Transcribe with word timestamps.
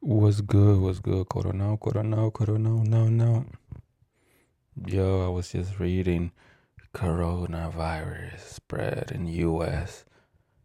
What's 0.00 0.40
good? 0.42 0.80
What's 0.80 1.00
good? 1.00 1.28
Corona, 1.28 1.76
corona, 1.76 2.30
corona, 2.30 2.84
no, 2.84 3.08
no. 3.08 3.46
Yo, 4.86 5.26
I 5.26 5.28
was 5.28 5.50
just 5.50 5.80
reading 5.80 6.30
coronavirus 6.94 8.38
spread 8.38 9.10
in 9.12 9.26
U.S. 9.26 10.04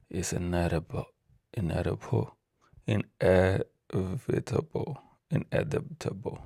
is 0.08 0.34
inedible, 0.34 1.08
inedible, 1.52 2.38
inevitable, 2.86 3.66
inevitable. 5.32 6.46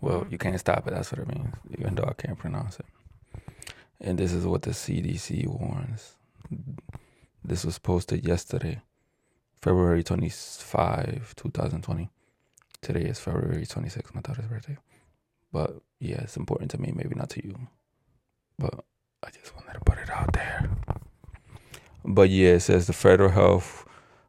Well, 0.00 0.26
you 0.30 0.38
can't 0.38 0.58
stop 0.58 0.88
it. 0.88 0.94
That's 0.94 1.12
what 1.12 1.20
it 1.20 1.28
means, 1.28 1.54
even 1.78 1.94
though 1.94 2.04
I 2.08 2.14
can't 2.14 2.38
pronounce 2.38 2.80
it. 2.80 2.86
And 4.00 4.18
this 4.18 4.32
is 4.32 4.46
what 4.46 4.62
the 4.62 4.70
CDC 4.70 5.46
warns. 5.46 6.16
This 7.44 7.66
was 7.66 7.78
posted 7.78 8.26
yesterday. 8.26 8.80
February 9.62 10.02
25, 10.02 11.34
2020. 11.36 12.08
Today 12.80 13.02
is 13.02 13.20
February 13.20 13.66
26, 13.66 14.14
my 14.14 14.22
daughter's 14.22 14.46
birthday. 14.46 14.78
But 15.52 15.82
yeah, 15.98 16.22
it's 16.22 16.38
important 16.38 16.70
to 16.70 16.80
me, 16.80 16.92
maybe 16.94 17.14
not 17.14 17.28
to 17.30 17.46
you. 17.46 17.68
But 18.58 18.84
I 19.22 19.28
just 19.30 19.54
wanted 19.54 19.74
to 19.74 19.80
put 19.80 19.98
it 19.98 20.08
out 20.08 20.32
there. 20.32 20.70
But 22.04 22.30
yeah, 22.30 22.52
it 22.52 22.60
says 22.60 22.86
the 22.86 22.94
federal 22.94 23.30
health 23.30 23.84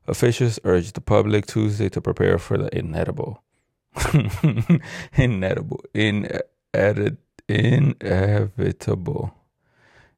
officials 0.06 0.60
urged 0.66 0.96
the 0.96 1.02
public 1.02 1.46
Tuesday 1.46 1.88
to 1.90 2.02
prepare 2.02 2.38
for 2.38 2.58
the 2.58 2.78
inedible. 2.78 3.42
inedible. 5.14 5.80
In, 5.94 6.42
inevitable. 7.48 9.34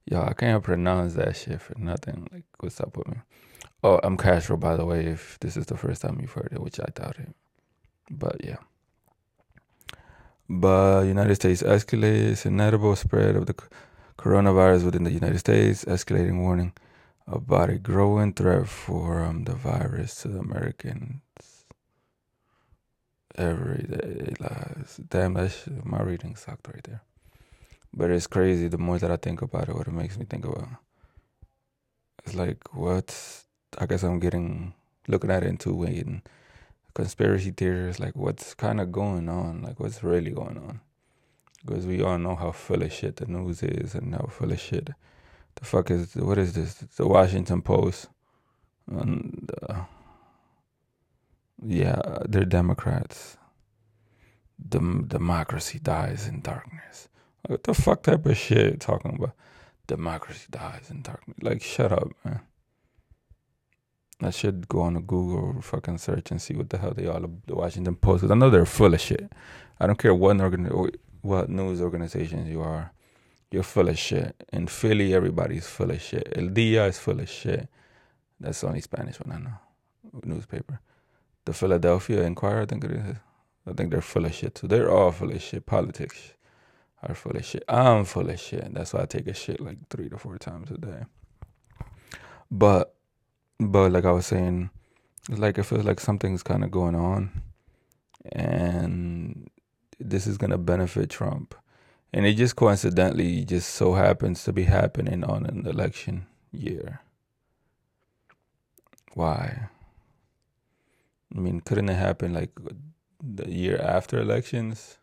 Yo, 0.05 0.21
I 0.23 0.33
can't 0.33 0.63
pronounce 0.63 1.13
that 1.13 1.35
shit 1.35 1.61
for 1.61 1.77
nothing. 1.77 2.27
Like, 2.31 2.45
what's 2.59 2.81
up 2.81 2.97
with 2.97 3.09
me? 3.09 3.17
Oh, 3.83 3.99
I'm 4.01 4.15
Castro, 4.15 4.55
by 4.55 4.77
the 4.77 4.85
way, 4.85 5.07
if 5.07 5.37
this 5.41 5.57
is 5.57 5.65
the 5.65 5.75
first 5.75 6.01
time 6.01 6.17
you've 6.21 6.31
heard 6.31 6.53
it, 6.53 6.61
which 6.61 6.79
I 6.79 6.85
doubt 6.95 7.19
it. 7.19 7.35
But 8.09 8.43
yeah. 8.43 8.57
But 10.49 11.03
United 11.03 11.35
States 11.35 11.61
escalates 11.61 12.45
inevitable 12.45 12.95
spread 12.95 13.35
of 13.35 13.45
the 13.45 13.55
coronavirus 14.17 14.85
within 14.85 15.03
the 15.03 15.11
United 15.11 15.39
States, 15.39 15.83
escalating 15.83 16.39
warning 16.41 16.71
about 17.27 17.69
a 17.69 17.77
growing 17.77 18.33
threat 18.33 18.67
for 18.67 19.21
um, 19.21 19.43
the 19.43 19.53
virus 19.53 20.15
to 20.21 20.29
the 20.29 20.39
Americans 20.39 21.21
every 23.35 23.83
day. 23.83 24.33
Damn, 25.09 25.33
that's 25.33 25.67
my 25.83 26.01
reading 26.01 26.35
sucked 26.35 26.67
right 26.67 26.83
there. 26.83 27.01
But 27.93 28.11
it's 28.11 28.27
crazy. 28.27 28.69
The 28.69 28.77
more 28.77 28.97
that 28.99 29.11
I 29.11 29.17
think 29.17 29.41
about 29.41 29.69
it, 29.69 29.75
what 29.75 29.87
it 29.87 29.93
makes 29.93 30.17
me 30.17 30.25
think 30.25 30.45
about. 30.45 30.69
It's 32.25 32.35
like, 32.35 32.73
what's 32.73 33.45
I 33.77 33.85
guess 33.85 34.03
I'm 34.03 34.19
getting 34.19 34.73
looking 35.07 35.31
at 35.31 35.43
it 35.43 35.47
in 35.47 35.57
two 35.57 35.75
ways. 35.75 36.05
Conspiracy 36.93 37.51
theories, 37.51 37.99
like 37.99 38.15
what's 38.15 38.53
kind 38.53 38.79
of 38.79 38.91
going 38.91 39.27
on, 39.27 39.63
like 39.63 39.79
what's 39.79 40.03
really 40.03 40.31
going 40.31 40.57
on. 40.57 40.79
Because 41.65 41.87
we 41.87 42.01
all 42.01 42.17
know 42.17 42.35
how 42.35 42.51
full 42.51 42.83
of 42.83 42.93
shit 42.93 43.15
the 43.15 43.25
news 43.25 43.63
is 43.63 43.95
and 43.95 44.13
how 44.13 44.27
full 44.27 44.51
of 44.51 44.59
shit. 44.59 44.89
The 45.55 45.65
fuck 45.65 45.89
is, 45.89 46.15
what 46.15 46.37
is 46.37 46.53
this? 46.53 46.73
The 46.75 47.07
Washington 47.07 47.61
Post. 47.61 48.09
And, 48.87 49.49
uh, 49.67 49.83
yeah, 51.65 52.01
they're 52.25 52.45
Democrats. 52.45 53.37
The 54.59 55.03
democracy 55.07 55.79
dies 55.79 56.27
in 56.27 56.41
darkness. 56.41 57.07
What 57.47 57.63
the 57.63 57.73
fuck 57.73 58.03
type 58.03 58.25
of 58.25 58.37
shit 58.37 58.79
talking 58.79 59.15
about? 59.17 59.33
Democracy 59.87 60.47
dies 60.49 60.89
in 60.89 61.01
darkness. 61.01 61.37
Like, 61.41 61.61
shut 61.61 61.91
up, 61.91 62.09
man. 62.23 62.41
I 64.25 64.31
should 64.31 64.67
go 64.67 64.81
on 64.81 64.95
a 64.95 65.01
Google 65.01 65.61
fucking 65.61 65.97
search 65.97 66.31
and 66.31 66.41
see 66.41 66.55
what 66.55 66.69
the 66.69 66.77
hell 66.77 66.93
they 66.93 67.07
all 67.07 67.21
the 67.21 67.55
Washington 67.55 67.95
Post 67.95 68.21
because 68.21 68.31
I 68.31 68.35
know 68.35 68.49
they're 68.49 68.65
full 68.65 68.93
of 68.93 69.01
shit. 69.01 69.31
I 69.79 69.87
don't 69.87 69.99
care 69.99 70.13
what 70.13 70.39
organ 70.39 70.69
what 71.21 71.49
news 71.49 71.81
organizations 71.81 72.49
you 72.49 72.61
are, 72.61 72.91
you're 73.49 73.63
full 73.63 73.87
of 73.87 73.97
shit. 73.97 74.35
In 74.51 74.67
Philly, 74.67 75.13
everybody's 75.13 75.67
full 75.67 75.91
of 75.91 76.01
shit. 76.01 76.33
El 76.35 76.47
Dia 76.47 76.85
is 76.87 76.99
full 76.99 77.19
of 77.19 77.29
shit. 77.29 77.69
That's 78.39 78.61
the 78.61 78.67
only 78.67 78.81
Spanish 78.81 79.19
one 79.19 79.35
I 79.35 79.39
know. 79.39 79.57
Newspaper. 80.23 80.81
The 81.45 81.53
Philadelphia 81.53 82.23
Inquirer, 82.23 82.63
I 82.63 82.65
think 82.65 82.83
it 82.83 82.91
is. 82.91 83.17
I 83.65 83.73
think 83.73 83.91
they're 83.91 84.01
full 84.01 84.25
of 84.25 84.33
shit 84.33 84.55
too. 84.55 84.67
They're 84.67 84.91
all 84.91 85.11
full 85.11 85.31
of 85.31 85.41
shit. 85.41 85.65
Politics 85.65 86.33
are 87.01 87.15
full 87.15 87.35
of 87.35 87.45
shit. 87.45 87.63
I'm 87.67 88.05
full 88.05 88.29
of 88.29 88.39
shit. 88.39 88.73
That's 88.73 88.93
why 88.93 89.03
I 89.03 89.05
take 89.05 89.27
a 89.27 89.33
shit 89.33 89.61
like 89.61 89.77
three 89.89 90.09
to 90.09 90.17
four 90.17 90.37
times 90.37 90.71
a 90.71 90.77
day. 90.77 91.03
But 92.51 92.95
but 93.59 93.91
like 93.91 94.05
I 94.05 94.11
was 94.11 94.25
saying, 94.25 94.69
like 95.29 95.57
it 95.57 95.63
feels 95.63 95.85
like 95.85 95.99
something's 95.99 96.43
kind 96.43 96.63
of 96.63 96.71
going 96.71 96.95
on, 96.95 97.41
and 98.31 99.49
this 99.99 100.27
is 100.27 100.37
gonna 100.37 100.57
benefit 100.57 101.09
Trump, 101.09 101.55
and 102.13 102.25
it 102.25 102.35
just 102.35 102.55
coincidentally 102.55 103.45
just 103.45 103.69
so 103.69 103.93
happens 103.93 104.43
to 104.43 104.53
be 104.53 104.63
happening 104.63 105.23
on 105.23 105.45
an 105.45 105.65
election 105.65 106.27
year. 106.51 107.01
Why? 109.13 109.69
I 111.35 111.39
mean, 111.39 111.61
couldn't 111.61 111.89
it 111.89 111.95
happen 111.95 112.33
like 112.33 112.51
the 113.23 113.49
year 113.49 113.79
after 113.81 114.19
elections? 114.19 114.97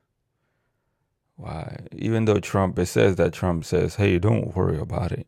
Why? 1.36 1.86
Even 1.92 2.26
though 2.26 2.38
Trump, 2.40 2.78
it 2.78 2.86
says 2.86 3.16
that 3.16 3.32
Trump 3.32 3.64
says, 3.64 3.96
"Hey, 3.96 4.18
don't 4.18 4.54
worry 4.54 4.78
about 4.78 5.12
it." 5.12 5.26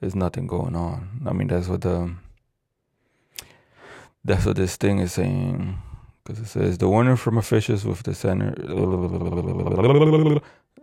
There's 0.00 0.14
nothing 0.14 0.46
going 0.46 0.74
on. 0.74 1.22
I 1.26 1.32
mean, 1.32 1.48
that's 1.48 1.68
what 1.68 1.82
the 1.82 2.14
that's 4.24 4.46
what 4.46 4.56
this 4.56 4.76
thing 4.76 4.98
is 4.98 5.12
saying. 5.12 5.78
Because 6.24 6.40
it 6.40 6.46
says 6.46 6.78
the 6.78 6.88
warning 6.88 7.16
from 7.16 7.38
officials 7.38 7.84
with 7.84 8.02
the 8.02 8.14
center, 8.14 8.54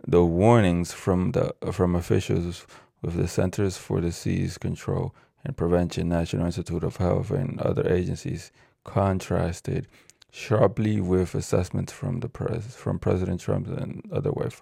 the 0.06 0.24
warnings 0.24 0.92
from 0.92 1.32
the 1.32 1.54
from 1.72 1.94
officials 1.94 2.66
with 3.02 3.16
the 3.16 3.28
Centers 3.28 3.76
for 3.76 4.00
Disease 4.00 4.58
Control 4.58 5.14
and 5.44 5.56
Prevention, 5.56 6.08
National 6.08 6.46
Institute 6.46 6.82
of 6.82 6.96
Health, 6.96 7.30
and 7.30 7.60
other 7.60 7.88
agencies 7.88 8.50
contrasted 8.84 9.86
sharply 10.30 11.00
with 11.00 11.34
assessments 11.34 11.92
from 11.92 12.20
the 12.20 12.28
pres 12.28 12.74
from 12.74 12.98
President 12.98 13.40
Trump 13.40 13.68
and 13.68 14.02
other 14.12 14.30
White 14.30 14.54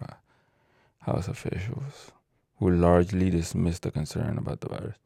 House 1.00 1.28
officials, 1.28 2.12
who 2.58 2.70
largely 2.70 3.30
dismissed 3.30 3.82
the 3.82 3.90
concern 3.90 4.38
about 4.38 4.60
the 4.60 4.68
virus. 4.68 4.96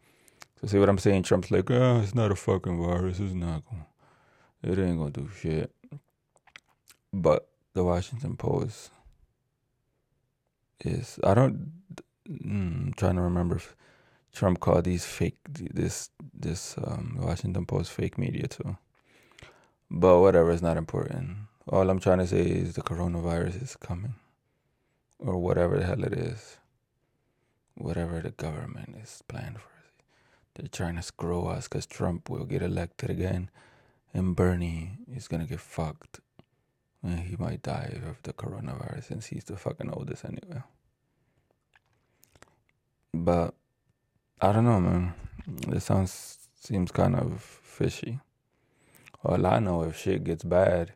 So 0.60 0.66
see 0.66 0.78
what 0.78 0.88
I'm 0.88 0.98
saying? 0.98 1.22
Trump's 1.22 1.50
like, 1.50 1.70
oh, 1.70 2.00
it's 2.00 2.14
not 2.14 2.30
a 2.30 2.36
fucking 2.36 2.80
virus. 2.80 3.18
It's 3.18 3.34
not 3.34 3.62
going. 3.64 3.86
It 4.62 4.78
ain't 4.78 4.98
gonna 4.98 5.10
do 5.10 5.28
shit. 5.40 5.74
But 7.12 7.48
the 7.72 7.82
Washington 7.82 8.36
Post 8.36 8.90
is. 10.80 11.18
I 11.24 11.34
don't. 11.34 11.72
Mm, 12.28 12.86
I'm 12.86 12.92
trying 12.96 13.16
to 13.16 13.22
remember 13.22 13.56
if 13.56 13.74
Trump 14.32 14.60
called 14.60 14.84
these 14.84 15.04
fake 15.04 15.38
this 15.48 16.10
this 16.34 16.76
um, 16.78 17.18
Washington 17.20 17.66
Post 17.66 17.90
fake 17.90 18.18
media 18.18 18.46
too. 18.46 18.76
But 19.90 20.20
whatever, 20.20 20.50
it's 20.52 20.62
not 20.62 20.76
important. 20.76 21.38
All 21.68 21.88
I'm 21.88 21.98
trying 21.98 22.18
to 22.18 22.26
say 22.26 22.42
is 22.42 22.74
the 22.74 22.82
coronavirus 22.82 23.62
is 23.62 23.76
coming, 23.76 24.14
or 25.18 25.38
whatever 25.38 25.78
the 25.78 25.86
hell 25.86 26.04
it 26.04 26.12
is, 26.12 26.58
whatever 27.80 28.20
the 28.20 28.30
government 28.30 28.96
is 29.02 29.22
planning 29.28 29.54
for. 29.54 29.58
Us. 29.58 29.92
They're 30.54 30.68
trying 30.68 30.96
to 30.96 31.02
screw 31.02 31.46
us 31.46 31.68
because 31.68 31.86
Trump 31.86 32.28
will 32.28 32.44
get 32.44 32.62
elected 32.62 33.10
again 33.10 33.50
and 34.12 34.36
Bernie 34.36 34.98
is 35.12 35.28
gonna 35.28 35.46
get 35.46 35.60
fucked. 35.60 36.20
And 37.02 37.20
he 37.20 37.36
might 37.36 37.62
die 37.62 37.98
of 38.06 38.22
the 38.22 38.32
coronavirus 38.32 39.04
since 39.04 39.26
he's 39.26 39.44
the 39.44 39.56
fucking 39.56 39.90
oldest 39.90 40.24
anyway. 40.24 40.62
But 43.14 43.54
I 44.40 44.52
don't 44.52 44.64
know, 44.64 44.80
man. 44.80 45.14
This 45.46 45.84
sounds 45.84 46.38
seems 46.60 46.92
kind 46.92 47.16
of 47.16 47.40
fishy. 47.40 48.20
All 49.24 49.46
I 49.46 49.58
know, 49.58 49.82
if 49.82 49.96
shit 49.96 50.24
gets 50.24 50.44
bad, 50.44 50.92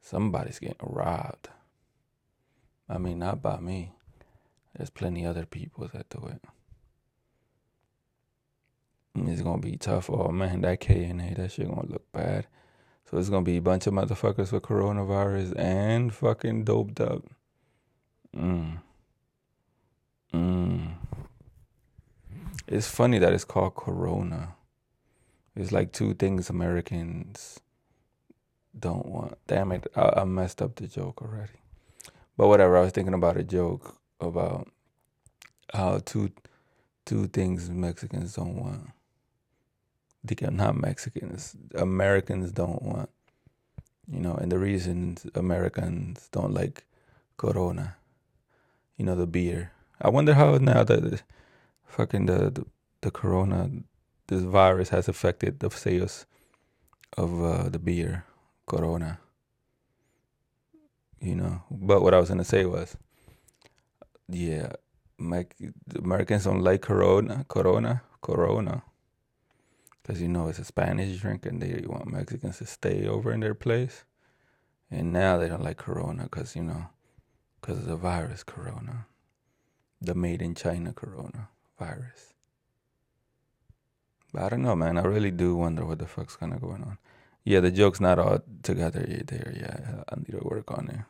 somebody's 0.00 0.58
getting 0.58 0.76
robbed. 0.80 1.48
I 2.88 2.98
mean, 2.98 3.18
not 3.18 3.42
by 3.42 3.58
me. 3.58 3.92
There's 4.76 4.90
plenty 4.90 5.26
other 5.26 5.44
people 5.46 5.88
that 5.92 6.08
do 6.08 6.26
it. 6.28 6.42
It's 9.14 9.42
gonna 9.42 9.60
be 9.60 9.76
tough. 9.76 10.08
Oh 10.08 10.28
man, 10.28 10.62
that 10.62 10.80
KNA, 10.80 11.36
that 11.36 11.52
shit 11.52 11.68
gonna 11.68 11.86
look 11.86 12.10
bad. 12.12 12.46
So 13.10 13.18
it's 13.18 13.28
gonna 13.28 13.44
be 13.44 13.58
a 13.58 13.62
bunch 13.62 13.86
of 13.86 13.92
motherfuckers 13.92 14.52
with 14.52 14.62
coronavirus 14.62 15.58
and 15.58 16.12
fucking 16.12 16.64
doped 16.64 17.00
up. 17.00 17.24
Mm. 18.34 18.78
Mm. 20.32 20.94
It's 22.66 22.88
funny 22.88 23.18
that 23.18 23.34
it's 23.34 23.44
called 23.44 23.74
Corona. 23.74 24.54
It's 25.54 25.72
like 25.72 25.92
two 25.92 26.14
things 26.14 26.48
Americans 26.48 27.60
don't 28.78 29.04
want. 29.04 29.36
Damn 29.46 29.72
it, 29.72 29.86
I, 29.94 30.20
I 30.20 30.24
messed 30.24 30.62
up 30.62 30.76
the 30.76 30.86
joke 30.86 31.20
already. 31.20 31.52
But 32.38 32.48
whatever, 32.48 32.78
I 32.78 32.80
was 32.80 32.92
thinking 32.92 33.12
about 33.12 33.36
a 33.36 33.42
joke 33.44 33.98
about 34.28 34.68
how 35.72 36.00
two 36.04 36.30
two 37.04 37.26
things 37.28 37.68
Mexicans 37.70 38.34
don't 38.34 38.56
want. 38.56 38.90
They 40.24 40.46
are 40.46 40.50
not 40.50 40.76
Mexicans. 40.76 41.56
Americans 41.74 42.52
don't 42.52 42.82
want. 42.82 43.10
You 44.10 44.20
know, 44.20 44.34
and 44.34 44.50
the 44.50 44.58
reason 44.58 45.16
Americans 45.34 46.28
don't 46.32 46.52
like 46.52 46.84
Corona, 47.36 47.96
you 48.96 49.04
know, 49.04 49.14
the 49.14 49.26
beer. 49.26 49.72
I 50.00 50.10
wonder 50.10 50.34
how 50.34 50.56
now 50.58 50.84
that 50.84 51.22
fucking 51.86 52.26
the, 52.26 52.50
the, 52.50 52.66
the 53.00 53.10
Corona, 53.10 53.70
this 54.26 54.42
virus 54.42 54.90
has 54.90 55.08
affected 55.08 55.60
the 55.60 55.70
sales 55.70 56.26
of 57.16 57.42
uh, 57.42 57.68
the 57.68 57.78
beer, 57.78 58.24
Corona. 58.66 59.18
You 61.20 61.36
know, 61.36 61.62
but 61.70 62.02
what 62.02 62.14
I 62.14 62.18
was 62.20 62.28
gonna 62.28 62.44
say 62.44 62.64
was, 62.64 62.96
yeah, 64.34 64.72
my, 65.18 65.46
Americans 65.96 66.44
don't 66.44 66.60
like 66.60 66.82
Corona, 66.82 67.44
Corona, 67.48 68.02
Corona 68.20 68.82
because 70.02 70.20
you 70.20 70.28
know 70.28 70.48
it's 70.48 70.58
a 70.58 70.64
Spanish 70.64 71.20
drink 71.20 71.46
and 71.46 71.62
they 71.62 71.84
want 71.86 72.06
Mexicans 72.06 72.58
to 72.58 72.66
stay 72.66 73.06
over 73.06 73.32
in 73.32 73.40
their 73.40 73.54
place. 73.54 74.04
And 74.90 75.12
now 75.12 75.38
they 75.38 75.48
don't 75.48 75.62
like 75.62 75.78
Corona 75.78 76.24
because, 76.24 76.56
you 76.56 76.62
know, 76.62 76.86
because 77.60 77.78
of 77.78 77.86
the 77.86 77.96
virus 77.96 78.42
Corona, 78.42 79.06
the 80.00 80.14
made 80.14 80.42
in 80.42 80.54
China 80.54 80.92
Corona 80.92 81.48
virus. 81.78 82.34
But 84.32 84.42
I 84.42 84.48
don't 84.50 84.62
know, 84.62 84.76
man. 84.76 84.98
I 84.98 85.02
really 85.02 85.30
do 85.30 85.56
wonder 85.56 85.84
what 85.84 85.98
the 85.98 86.06
fuck's 86.06 86.36
kind 86.36 86.52
of 86.52 86.60
going 86.60 86.82
on. 86.82 86.98
Yeah, 87.44 87.60
the 87.60 87.70
joke's 87.70 88.00
not 88.00 88.18
all 88.18 88.40
together 88.62 89.00
there. 89.26 89.52
Yeah, 89.56 90.04
I 90.08 90.16
need 90.16 90.38
to 90.38 90.44
work 90.46 90.70
on 90.70 90.88
it. 90.88 91.00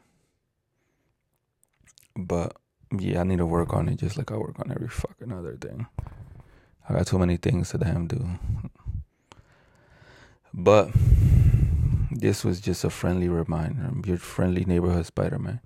But 2.16 2.56
yeah, 2.98 3.20
I 3.20 3.24
need 3.24 3.38
to 3.38 3.46
work 3.46 3.72
on 3.72 3.88
it 3.88 3.96
just 3.96 4.16
like 4.16 4.30
I 4.30 4.36
work 4.36 4.58
on 4.58 4.70
every 4.70 4.88
fucking 4.88 5.32
other 5.32 5.56
thing. 5.56 5.86
I 6.88 6.94
got 6.94 7.06
too 7.06 7.18
many 7.18 7.36
things 7.36 7.70
to 7.70 7.78
damn 7.78 8.06
do. 8.06 8.28
But 10.52 10.90
this 12.10 12.44
was 12.44 12.60
just 12.60 12.84
a 12.84 12.90
friendly 12.90 13.28
reminder. 13.28 13.90
Your 14.04 14.18
friendly 14.18 14.64
neighborhood 14.64 15.06
Spider 15.06 15.38
Man. 15.38 15.60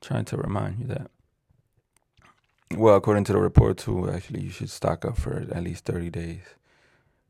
Trying 0.00 0.24
to 0.26 0.36
remind 0.36 0.80
you 0.80 0.86
that. 0.88 1.10
Well, 2.76 2.96
according 2.96 3.24
to 3.24 3.32
the 3.32 3.38
report, 3.38 3.78
too, 3.78 4.10
actually, 4.10 4.42
you 4.42 4.50
should 4.50 4.70
stock 4.70 5.04
up 5.04 5.16
for 5.16 5.46
at 5.50 5.62
least 5.62 5.84
30 5.84 6.10
days. 6.10 6.42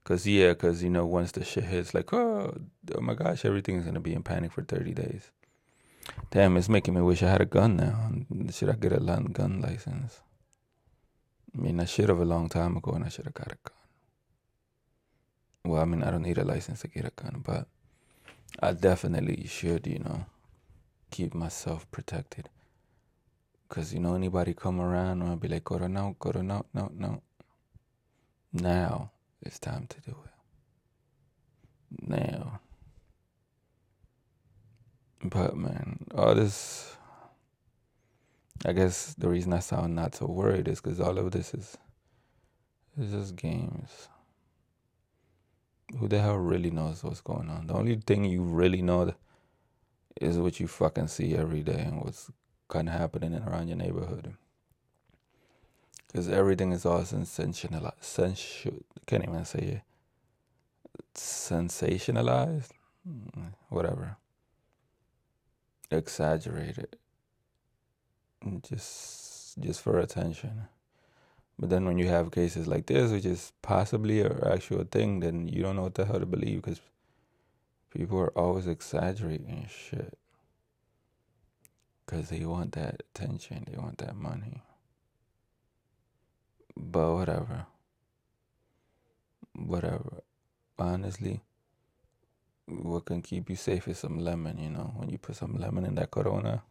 Because, 0.02 0.26
yeah, 0.26 0.50
because, 0.50 0.82
you 0.82 0.90
know, 0.90 1.05
once 1.05 1.32
the 1.32 1.44
shit 1.44 1.64
hits, 1.64 1.93
like, 1.94 2.12
oh, 2.12 2.56
oh 2.94 3.00
my 3.00 3.14
gosh, 3.14 3.44
everything's 3.44 3.85
going 3.85 3.94
to 3.94 4.00
be 4.00 4.14
in 4.14 4.23
panic 4.23 4.52
for 4.52 4.62
30 4.62 4.93
days. 4.94 5.31
Damn, 6.31 6.56
it's 6.56 6.69
making 6.69 6.94
me 6.94 7.00
wish 7.00 7.23
I 7.23 7.31
had 7.31 7.40
a 7.40 7.47
gun 7.47 7.76
now. 7.76 8.11
Should 8.50 8.70
I 8.70 8.73
get 8.73 8.93
a 8.93 8.99
gun 8.99 9.61
license? 9.61 10.20
I 11.56 11.61
mean, 11.61 11.81
I 11.81 11.85
should 11.85 12.08
have 12.08 12.20
a 12.20 12.25
long 12.25 12.49
time 12.49 12.76
ago, 12.76 12.93
and 12.93 13.05
I 13.05 13.08
should 13.08 13.25
have 13.26 13.35
got 13.35 13.52
a 13.52 13.58
gun 13.62 13.75
well, 15.64 15.81
I 15.81 15.87
mean, 15.87 16.02
I 16.02 16.11
don't 16.11 16.23
need 16.23 16.38
a 16.38 16.44
license 16.44 16.82
to 16.82 16.88
get 16.88 17.06
a 17.06 17.11
gun, 17.11 17.43
but 17.44 17.67
I 18.61 18.73
definitely 18.73 19.46
should, 19.46 19.87
you 19.87 19.99
know, 19.99 20.26
keep 21.11 21.35
myself 21.35 21.91
protected. 21.91 22.50
Because, 23.69 23.94
you 23.94 24.00
know, 24.00 24.14
anybody 24.14 24.52
come 24.52 24.79
around 24.79 25.23
I'll 25.23 25.37
be 25.37 25.49
like, 25.49 25.64
go 25.64 25.79
to 25.79 25.88
no, 25.88 26.17
go 26.19 26.32
to 26.32 26.43
no, 26.43 26.67
no, 26.75 26.93
no. 26.94 27.23
Now 28.52 29.11
it's 29.40 29.58
time 29.58 29.87
to 29.88 30.00
do 30.02 30.17
it. 30.25 32.08
Now. 32.08 32.61
But, 35.23 35.56
man, 35.56 36.05
all 36.14 36.35
this, 36.35 36.94
I 38.64 38.72
guess 38.72 39.14
the 39.14 39.28
reason 39.28 39.52
I 39.52 39.58
sound 39.58 39.94
not 39.94 40.14
so 40.14 40.26
worried 40.26 40.69
is 40.69 40.81
because 40.81 41.00
all 41.00 41.19
of 41.19 41.31
this 41.32 41.52
is, 41.52 41.76
is 42.99 43.11
just 43.11 43.37
games 43.37 44.08
who 45.99 46.08
the 46.08 46.20
hell 46.20 46.37
really 46.37 46.70
knows 46.70 47.05
what's 47.05 47.20
going 47.20 47.50
on? 47.50 47.66
The 47.66 47.75
only 47.75 47.96
thing 47.96 48.25
you 48.25 48.43
really 48.43 48.81
know 48.81 49.14
is 50.20 50.38
what 50.38 50.61
you 50.61 50.66
fucking 50.66 51.08
see 51.08 51.37
every 51.37 51.62
day 51.62 51.81
and 51.87 52.00
what's 52.00 52.31
kind 52.69 52.88
of 52.88 52.94
happening 52.94 53.34
around 53.34 53.69
your 53.69 53.76
neighborhood. 53.76 54.34
Because 56.06 56.28
everything 56.28 56.72
is 56.72 56.87
all 56.87 57.02
sensationalized. 57.02 58.02
Sensu- 58.02 58.84
can't 59.06 59.25
even 59.25 59.44
say 59.44 59.58
it. 59.58 59.82
Sensationalized? 61.14 62.70
Hmm, 63.06 63.49
whatever. 63.69 64.16
Exaggerated. 65.90 66.96
Just, 68.69 69.61
just 69.61 69.81
for 69.81 69.99
attention. 69.99 70.69
But 71.58 71.70
then 71.70 71.84
when 71.84 71.99
you 71.99 72.08
have 72.08 72.32
cases 72.32 72.66
like 72.66 72.87
this, 72.87 73.12
which 73.12 73.25
is 73.25 73.52
possibly 73.62 74.20
an 74.22 74.40
actual 74.44 74.84
thing, 74.84 75.20
then 75.20 75.46
you 75.46 75.62
don't 75.62 75.76
know 75.76 75.82
what 75.82 75.94
the 75.94 76.05
hell 76.05 76.19
to 76.19 76.26
believe 76.26 76.62
because 76.62 76.81
people 77.90 78.19
are 78.19 78.37
always 78.37 78.66
exaggerating 78.66 79.69
shit. 79.69 80.19
Because 82.05 82.28
they 82.28 82.44
want 82.44 82.72
that 82.72 83.02
attention, 83.14 83.66
they 83.70 83.78
want 83.78 83.99
that 83.99 84.16
money. 84.16 84.62
But 86.76 87.14
whatever. 87.14 87.66
Whatever. 89.55 90.22
Honestly, 90.76 91.40
what 92.66 93.05
can 93.05 93.22
keep 93.22 93.49
you 93.49 93.56
safe 93.56 93.87
is 93.87 93.99
some 93.99 94.19
lemon, 94.19 94.58
you 94.58 94.70
know. 94.70 94.93
When 94.96 95.08
you 95.08 95.19
put 95.19 95.37
some 95.37 95.56
lemon 95.56 95.84
in 95.84 95.94
that 95.94 96.11
corona, 96.11 96.62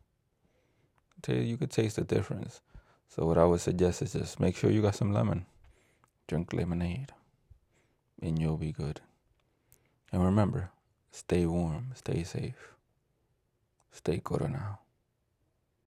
you 1.29 1.57
could 1.57 1.71
taste 1.71 1.95
the 1.95 2.03
difference. 2.03 2.61
So 3.07 3.25
what 3.25 3.37
I 3.37 3.45
would 3.45 3.61
suggest 3.61 4.01
is 4.01 4.13
just 4.13 4.39
make 4.39 4.55
sure 4.55 4.71
you 4.71 4.81
got 4.81 4.95
some 4.95 5.13
lemon. 5.13 5.45
Drink 6.27 6.53
lemonade. 6.53 7.11
And 8.21 8.39
you'll 8.39 8.57
be 8.57 8.71
good. 8.71 9.01
And 10.11 10.23
remember, 10.23 10.71
stay 11.11 11.45
warm, 11.45 11.91
stay 11.95 12.23
safe. 12.23 12.73
Stay 13.91 14.19
coronado. 14.19 14.79